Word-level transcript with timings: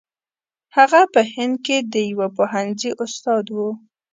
هغه 0.75 1.01
په 1.13 1.21
هند 1.33 1.55
کې 1.65 1.77
د 1.93 1.95
یوه 2.11 2.27
پوهنځي 2.35 2.91
استاد 3.03 3.45
وو. 3.55 3.69